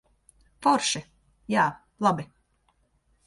Forši. 0.67 1.01
Jā, 1.55 1.67
labi. 2.07 2.27